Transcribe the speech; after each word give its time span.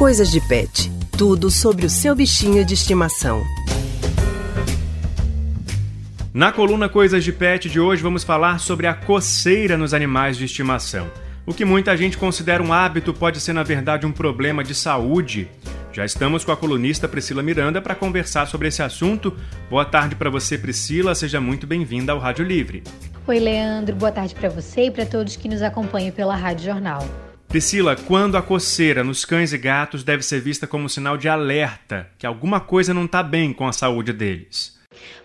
Coisas 0.00 0.30
de 0.30 0.40
Pet. 0.40 0.90
Tudo 1.12 1.50
sobre 1.50 1.84
o 1.84 1.90
seu 1.90 2.14
bichinho 2.14 2.64
de 2.64 2.72
estimação. 2.72 3.44
Na 6.32 6.50
coluna 6.50 6.88
Coisas 6.88 7.22
de 7.22 7.30
Pet 7.30 7.68
de 7.68 7.78
hoje 7.78 8.02
vamos 8.02 8.24
falar 8.24 8.60
sobre 8.60 8.86
a 8.86 8.94
coceira 8.94 9.76
nos 9.76 9.92
animais 9.92 10.38
de 10.38 10.46
estimação. 10.46 11.06
O 11.44 11.52
que 11.52 11.66
muita 11.66 11.94
gente 11.98 12.16
considera 12.16 12.62
um 12.62 12.72
hábito 12.72 13.12
pode 13.12 13.40
ser, 13.40 13.52
na 13.52 13.62
verdade, 13.62 14.06
um 14.06 14.10
problema 14.10 14.64
de 14.64 14.74
saúde. 14.74 15.50
Já 15.92 16.06
estamos 16.06 16.46
com 16.46 16.52
a 16.52 16.56
colunista 16.56 17.06
Priscila 17.06 17.42
Miranda 17.42 17.82
para 17.82 17.94
conversar 17.94 18.46
sobre 18.46 18.68
esse 18.68 18.82
assunto. 18.82 19.36
Boa 19.68 19.84
tarde 19.84 20.16
para 20.16 20.30
você, 20.30 20.56
Priscila. 20.56 21.14
Seja 21.14 21.42
muito 21.42 21.66
bem-vinda 21.66 22.12
ao 22.12 22.18
Rádio 22.18 22.46
Livre. 22.46 22.82
Oi, 23.26 23.38
Leandro. 23.38 23.94
Boa 23.96 24.10
tarde 24.10 24.34
para 24.34 24.48
você 24.48 24.86
e 24.86 24.90
para 24.90 25.04
todos 25.04 25.36
que 25.36 25.46
nos 25.46 25.60
acompanham 25.60 26.10
pela 26.10 26.36
Rádio 26.36 26.64
Jornal. 26.64 27.06
Priscila, 27.50 27.96
quando 27.96 28.36
a 28.36 28.42
coceira 28.42 29.02
nos 29.02 29.24
cães 29.24 29.52
e 29.52 29.58
gatos 29.58 30.04
deve 30.04 30.22
ser 30.22 30.40
vista 30.40 30.68
como 30.68 30.88
sinal 30.88 31.16
de 31.16 31.28
alerta, 31.28 32.08
que 32.16 32.24
alguma 32.24 32.60
coisa 32.60 32.94
não 32.94 33.06
está 33.06 33.24
bem 33.24 33.52
com 33.52 33.66
a 33.66 33.72
saúde 33.72 34.12
deles? 34.12 34.78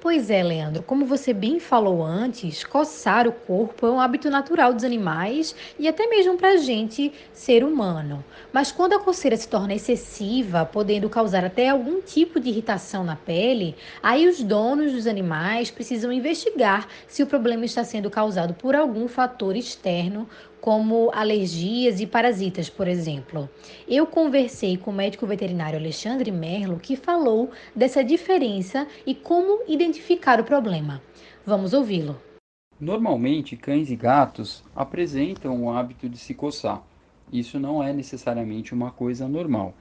Pois 0.00 0.30
é, 0.30 0.42
Leandro, 0.42 0.82
como 0.82 1.04
você 1.04 1.34
bem 1.34 1.60
falou 1.60 2.02
antes, 2.02 2.64
coçar 2.64 3.28
o 3.28 3.32
corpo 3.32 3.86
é 3.86 3.90
um 3.90 4.00
hábito 4.00 4.30
natural 4.30 4.72
dos 4.72 4.82
animais 4.82 5.54
e 5.78 5.86
até 5.86 6.06
mesmo 6.06 6.38
para 6.38 6.52
a 6.52 6.56
gente, 6.56 7.12
ser 7.34 7.62
humano. 7.62 8.24
Mas 8.50 8.72
quando 8.72 8.94
a 8.94 8.98
coceira 8.98 9.36
se 9.36 9.46
torna 9.46 9.74
excessiva, 9.74 10.64
podendo 10.64 11.10
causar 11.10 11.44
até 11.44 11.68
algum 11.68 12.00
tipo 12.00 12.40
de 12.40 12.48
irritação 12.48 13.04
na 13.04 13.14
pele, 13.14 13.76
aí 14.02 14.26
os 14.26 14.42
donos 14.42 14.92
dos 14.92 15.06
animais 15.06 15.70
precisam 15.70 16.10
investigar 16.10 16.88
se 17.06 17.22
o 17.22 17.26
problema 17.26 17.66
está 17.66 17.84
sendo 17.84 18.08
causado 18.08 18.54
por 18.54 18.74
algum 18.74 19.06
fator 19.06 19.54
externo, 19.54 20.26
como 20.60 21.10
alergias 21.12 22.00
e 22.00 22.06
parasitas, 22.06 22.68
por 22.68 22.86
exemplo. 22.86 23.48
Eu 23.88 24.06
conversei 24.06 24.76
com 24.76 24.90
o 24.90 24.94
médico 24.94 25.26
veterinário 25.26 25.78
Alexandre 25.78 26.30
Merlo, 26.30 26.78
que 26.78 26.96
falou 26.96 27.50
dessa 27.74 28.04
diferença 28.04 28.86
e 29.06 29.14
como 29.14 29.62
identificar 29.66 30.40
o 30.40 30.44
problema. 30.44 31.02
Vamos 31.44 31.72
ouvi-lo. 31.72 32.20
Normalmente, 32.78 33.56
cães 33.56 33.90
e 33.90 33.96
gatos 33.96 34.62
apresentam 34.74 35.64
o 35.64 35.70
hábito 35.70 36.08
de 36.08 36.16
se 36.16 36.34
coçar. 36.34 36.82
Isso 37.32 37.58
não 37.58 37.82
é 37.82 37.92
necessariamente 37.92 38.74
uma 38.74 38.90
coisa 38.90 39.28
normal. 39.28 39.74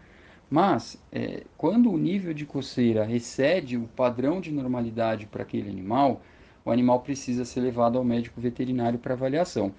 Mas, 0.50 1.02
é, 1.12 1.44
quando 1.58 1.92
o 1.92 1.98
nível 1.98 2.34
de 2.34 2.46
coceira 2.46 3.10
excede 3.12 3.78
o 3.78 3.88
padrão 3.96 4.42
de 4.42 4.52
normalidade 4.52 5.28
para 5.28 5.44
aquele 5.44 5.70
animal, 5.70 6.22
o 6.66 6.72
animal 6.72 7.00
precisa 7.02 7.46
ser 7.46 7.62
levado 7.62 7.98
ao 7.98 8.04
médico 8.04 8.42
veterinário 8.42 9.00
para 9.00 9.14
avaliação. 9.14 9.74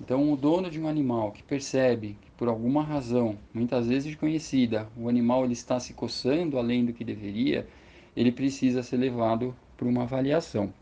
Então, 0.00 0.32
o 0.32 0.36
dono 0.36 0.70
de 0.70 0.80
um 0.80 0.88
animal 0.88 1.30
que 1.32 1.42
percebe 1.42 2.16
que 2.20 2.30
por 2.32 2.48
alguma 2.48 2.82
razão, 2.82 3.38
muitas 3.54 3.86
vezes 3.86 4.14
conhecida, 4.16 4.88
o 4.96 5.08
animal 5.08 5.44
ele 5.44 5.52
está 5.52 5.78
se 5.78 5.92
coçando 5.92 6.58
além 6.58 6.84
do 6.84 6.92
que 6.92 7.04
deveria, 7.04 7.68
ele 8.16 8.32
precisa 8.32 8.82
ser 8.82 8.96
levado 8.96 9.54
para 9.76 9.86
uma 9.86 10.02
avaliação. 10.02 10.72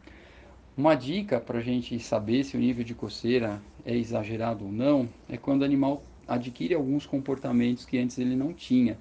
Uma 0.77 0.95
dica 0.95 1.39
para 1.39 1.59
a 1.59 1.63
gente 1.63 1.99
saber 2.01 2.45
se 2.45 2.57
o 2.57 2.61
nível 2.61 2.83
de 2.85 2.95
coceira 2.95 3.61
é 3.85 3.95
exagerado 3.97 4.65
ou 4.65 4.73
não 4.73 5.09
é 5.29 5.37
quando 5.37 5.63
o 5.63 5.65
animal 5.65 6.03
adquire 6.27 6.75
alguns 6.75 7.07
comportamentos 7.07 7.85
que 7.85 7.99
antes 7.99 8.19
ele 8.19 8.37
não 8.37 8.53
tinha. 8.53 8.97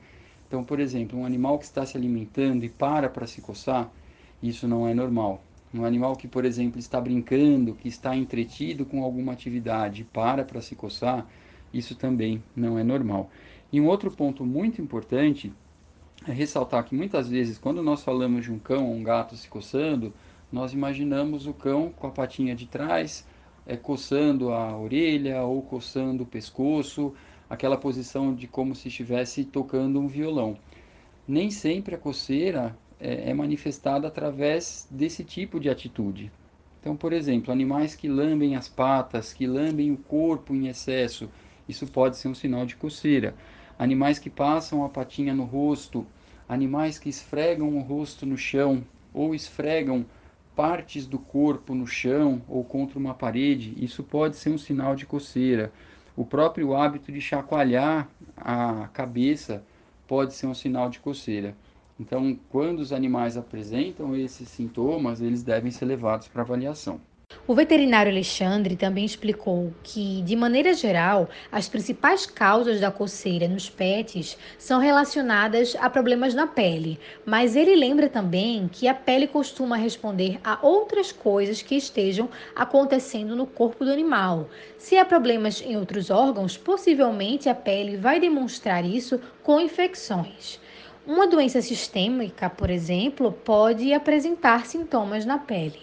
Então, 0.47 0.63
por 0.63 0.79
exemplo, 0.79 1.19
um 1.19 1.25
animal 1.25 1.59
que 1.59 1.65
está 1.65 1.85
se 1.85 1.95
alimentando 1.95 2.65
e 2.65 2.69
para 2.69 3.07
para 3.07 3.27
se 3.27 3.39
coçar, 3.39 3.89
isso 4.41 4.67
não 4.67 4.87
é 4.87 4.93
normal. 4.93 5.43
Um 5.73 5.85
animal 5.85 6.15
que, 6.15 6.27
por 6.27 6.45
exemplo, 6.45 6.79
está 6.79 6.99
brincando, 6.99 7.75
que 7.75 7.87
está 7.87 8.15
entretido 8.15 8.85
com 8.85 9.03
alguma 9.03 9.33
atividade, 9.33 10.03
para 10.03 10.43
para 10.43 10.61
se 10.61 10.75
coçar, 10.75 11.27
isso 11.73 11.95
também 11.95 12.43
não 12.55 12.77
é 12.79 12.83
normal. 12.83 13.29
E 13.71 13.79
um 13.79 13.87
outro 13.87 14.09
ponto 14.09 14.43
muito 14.43 14.81
importante 14.81 15.53
é 16.27 16.31
ressaltar 16.31 16.83
que 16.83 16.95
muitas 16.95 17.29
vezes, 17.29 17.59
quando 17.59 17.83
nós 17.83 18.03
falamos 18.03 18.45
de 18.45 18.51
um 18.51 18.57
cão 18.57 18.87
ou 18.87 18.95
um 18.95 19.03
gato 19.03 19.35
se 19.35 19.47
coçando, 19.47 20.11
nós 20.51 20.73
imaginamos 20.73 21.45
o 21.45 21.53
cão 21.53 21.91
com 21.95 22.07
a 22.07 22.11
patinha 22.11 22.55
de 22.55 22.65
trás, 22.65 23.25
é, 23.65 23.77
coçando 23.77 24.51
a 24.51 24.75
orelha 24.75 25.43
ou 25.43 25.61
coçando 25.61 26.23
o 26.23 26.25
pescoço, 26.25 27.13
aquela 27.47 27.77
posição 27.77 28.33
de 28.33 28.47
como 28.47 28.73
se 28.73 28.87
estivesse 28.87 29.45
tocando 29.45 29.99
um 29.99 30.07
violão. 30.07 30.57
Nem 31.27 31.51
sempre 31.51 31.93
a 31.93 31.97
coceira 31.97 32.75
é, 32.99 33.29
é 33.29 33.33
manifestada 33.33 34.07
através 34.07 34.87
desse 34.89 35.23
tipo 35.23 35.59
de 35.59 35.69
atitude. 35.69 36.31
Então, 36.79 36.95
por 36.95 37.11
exemplo, 37.11 37.51
animais 37.51 37.95
que 37.95 38.07
lambem 38.07 38.55
as 38.55 38.69
patas, 38.69 39.33
que 39.33 39.45
lambem 39.45 39.91
o 39.91 39.97
corpo 39.97 40.53
em 40.55 40.67
excesso, 40.67 41.29
isso 41.67 41.85
pode 41.87 42.17
ser 42.17 42.27
um 42.27 42.35
sinal 42.35 42.65
de 42.65 42.75
coceira. 42.75 43.35
Animais 43.77 44.17
que 44.17 44.29
passam 44.29 44.83
a 44.83 44.89
patinha 44.89 45.33
no 45.33 45.43
rosto, 45.43 46.05
animais 46.47 46.97
que 46.97 47.09
esfregam 47.09 47.77
o 47.77 47.81
rosto 47.81 48.25
no 48.25 48.37
chão 48.37 48.83
ou 49.13 49.35
esfregam 49.35 50.05
partes 50.55 51.05
do 51.05 51.19
corpo 51.19 51.73
no 51.73 51.87
chão 51.87 52.41
ou 52.47 52.63
contra 52.63 52.99
uma 52.99 53.13
parede, 53.13 53.73
isso 53.77 54.03
pode 54.03 54.35
ser 54.35 54.49
um 54.49 54.57
sinal 54.57 54.95
de 54.95 55.05
coceira. 55.05 55.71
O 56.17 56.25
próprio 56.25 56.75
hábito 56.75 57.11
de 57.11 57.21
chacoalhar 57.21 58.09
a 58.35 58.89
cabeça 58.89 59.63
pode 60.07 60.33
ser 60.33 60.47
um 60.47 60.53
sinal 60.53 60.89
de 60.89 60.99
coceira. 60.99 61.55
Então, 61.99 62.39
quando 62.49 62.79
os 62.79 62.93
animais 62.93 63.35
apresentam 63.35 64.15
esses 64.15 64.47
sintomas, 64.47 65.21
eles 65.21 65.43
devem 65.43 65.69
ser 65.69 65.85
levados 65.85 66.29
para 66.29 66.43
avaliação. 66.43 67.01
O 67.45 67.53
veterinário 67.53 68.11
Alexandre 68.11 68.75
também 68.75 69.05
explicou 69.05 69.71
que, 69.83 70.21
de 70.23 70.35
maneira 70.35 70.73
geral, 70.73 71.29
as 71.51 71.69
principais 71.69 72.25
causas 72.25 72.79
da 72.79 72.89
coceira 72.89 73.47
nos 73.47 73.69
pets 73.69 74.35
são 74.57 74.79
relacionadas 74.79 75.75
a 75.79 75.89
problemas 75.91 76.33
na 76.33 76.47
pele, 76.47 76.99
mas 77.25 77.55
ele 77.55 77.75
lembra 77.75 78.09
também 78.09 78.67
que 78.67 78.87
a 78.87 78.95
pele 78.95 79.27
costuma 79.27 79.77
responder 79.77 80.39
a 80.43 80.57
outras 80.65 81.11
coisas 81.11 81.61
que 81.61 81.75
estejam 81.75 82.29
acontecendo 82.55 83.35
no 83.35 83.45
corpo 83.45 83.85
do 83.85 83.91
animal. 83.91 84.49
Se 84.77 84.97
há 84.97 85.05
problemas 85.05 85.61
em 85.61 85.77
outros 85.77 86.09
órgãos, 86.09 86.57
possivelmente 86.57 87.47
a 87.47 87.53
pele 87.53 87.95
vai 87.95 88.19
demonstrar 88.19 88.83
isso 88.83 89.21
com 89.43 89.59
infecções. 89.59 90.59
Uma 91.09 91.25
doença 91.25 91.59
sistêmica, 91.59 92.51
por 92.51 92.69
exemplo, 92.69 93.31
pode 93.31 93.91
apresentar 93.91 94.67
sintomas 94.67 95.25
na 95.25 95.39
pele. 95.39 95.79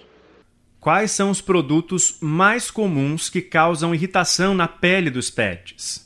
Quais 0.78 1.10
são 1.10 1.32
os 1.32 1.40
produtos 1.40 2.16
mais 2.20 2.70
comuns 2.70 3.28
que 3.28 3.42
causam 3.42 3.92
irritação 3.92 4.54
na 4.54 4.68
pele 4.68 5.10
dos 5.10 5.28
pets? 5.28 6.05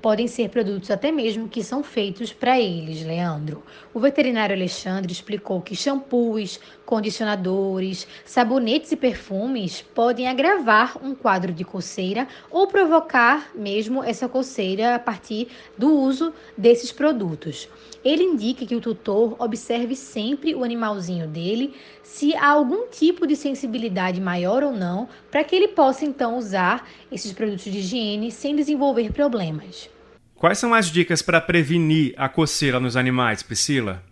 Podem 0.00 0.26
ser 0.26 0.48
produtos 0.48 0.90
até 0.90 1.10
mesmo 1.10 1.48
que 1.48 1.62
são 1.62 1.82
feitos 1.82 2.32
para 2.32 2.58
eles, 2.58 3.04
Leandro. 3.04 3.62
O 3.92 4.00
veterinário 4.00 4.54
Alexandre 4.54 5.12
explicou 5.12 5.60
que 5.60 5.74
shampoos, 5.74 6.60
condicionadores, 6.86 8.06
sabonetes 8.24 8.92
e 8.92 8.96
perfumes 8.96 9.82
podem 9.94 10.28
agravar 10.28 10.96
um 11.02 11.14
quadro 11.14 11.52
de 11.52 11.64
coceira 11.64 12.26
ou 12.50 12.66
provocar 12.66 13.50
mesmo 13.54 14.02
essa 14.02 14.28
coceira 14.28 14.94
a 14.94 14.98
partir 14.98 15.48
do 15.76 15.92
uso 15.92 16.32
desses 16.56 16.92
produtos. 16.92 17.68
Ele 18.04 18.22
indica 18.22 18.64
que 18.64 18.76
o 18.76 18.80
tutor 18.80 19.36
observe 19.38 19.96
sempre 19.96 20.54
o 20.54 20.62
animalzinho 20.62 21.26
dele 21.26 21.74
se 22.02 22.34
há 22.36 22.48
algum 22.48 22.86
tipo 22.88 23.26
de 23.26 23.36
sensibilidade 23.36 24.20
maior 24.20 24.62
ou 24.62 24.72
não, 24.72 25.08
para 25.30 25.44
que 25.44 25.54
ele 25.54 25.68
possa 25.68 26.04
então 26.04 26.38
usar 26.38 26.88
esses 27.12 27.32
produtos 27.32 27.64
de 27.64 27.78
higiene 27.78 28.30
sem 28.30 28.56
desenvolver 28.56 29.12
problemas. 29.12 29.90
Quais 30.38 30.58
são 30.58 30.72
as 30.72 30.86
dicas 30.86 31.20
para 31.20 31.40
prevenir 31.40 32.14
a 32.16 32.28
coceira 32.28 32.78
nos 32.78 32.96
animais, 32.96 33.42
Priscila? 33.42 34.04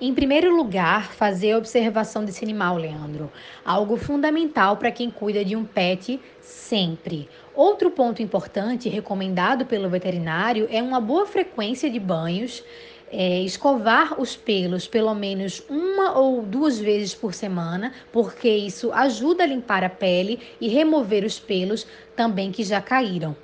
Em 0.00 0.14
primeiro 0.14 0.56
lugar, 0.56 1.12
fazer 1.12 1.52
a 1.52 1.58
observação 1.58 2.24
desse 2.24 2.42
animal, 2.42 2.78
Leandro. 2.78 3.30
Algo 3.62 3.98
fundamental 3.98 4.78
para 4.78 4.90
quem 4.90 5.10
cuida 5.10 5.44
de 5.44 5.54
um 5.54 5.66
pet 5.66 6.18
sempre. 6.40 7.28
Outro 7.54 7.90
ponto 7.90 8.22
importante 8.22 8.88
recomendado 8.88 9.66
pelo 9.66 9.90
veterinário 9.90 10.66
é 10.70 10.82
uma 10.82 10.98
boa 10.98 11.26
frequência 11.26 11.90
de 11.90 12.00
banhos. 12.00 12.64
É, 13.12 13.42
escovar 13.42 14.18
os 14.18 14.34
pelos 14.34 14.88
pelo 14.88 15.14
menos 15.14 15.62
uma 15.68 16.18
ou 16.18 16.40
duas 16.40 16.78
vezes 16.78 17.14
por 17.14 17.34
semana, 17.34 17.92
porque 18.10 18.48
isso 18.48 18.90
ajuda 18.92 19.44
a 19.44 19.46
limpar 19.46 19.84
a 19.84 19.90
pele 19.90 20.40
e 20.58 20.68
remover 20.68 21.22
os 21.22 21.38
pelos 21.38 21.86
também 22.16 22.50
que 22.50 22.64
já 22.64 22.80
caíram. 22.80 23.36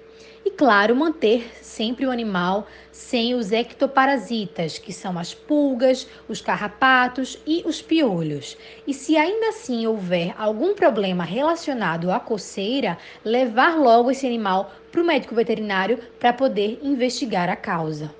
E 0.44 0.50
claro, 0.50 0.96
manter 0.96 1.50
sempre 1.62 2.04
o 2.04 2.10
animal 2.10 2.66
sem 2.90 3.34
os 3.34 3.52
ectoparasitas, 3.52 4.78
que 4.78 4.92
são 4.92 5.18
as 5.18 5.32
pulgas, 5.32 6.06
os 6.28 6.40
carrapatos 6.40 7.38
e 7.46 7.62
os 7.64 7.80
piolhos. 7.80 8.56
E 8.86 8.92
se 8.92 9.16
ainda 9.16 9.50
assim 9.50 9.86
houver 9.86 10.34
algum 10.36 10.74
problema 10.74 11.24
relacionado 11.24 12.10
à 12.10 12.18
coceira, 12.18 12.98
levar 13.24 13.76
logo 13.76 14.10
esse 14.10 14.26
animal 14.26 14.72
para 14.90 15.00
o 15.00 15.06
médico 15.06 15.34
veterinário 15.34 15.98
para 16.18 16.32
poder 16.32 16.80
investigar 16.82 17.48
a 17.48 17.56
causa. 17.56 18.12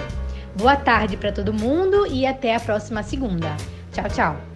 Boa 0.56 0.76
tarde 0.76 1.16
para 1.16 1.32
todo 1.32 1.52
mundo 1.52 2.06
e 2.06 2.24
até 2.24 2.54
a 2.54 2.60
próxima 2.60 3.02
segunda. 3.02 3.56
Tchau, 3.92 4.08
tchau. 4.08 4.51